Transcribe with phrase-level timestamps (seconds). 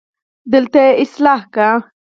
[0.51, 1.71] دلته يې اصلاح کړه